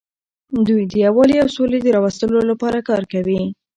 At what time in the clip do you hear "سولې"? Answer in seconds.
1.57-1.79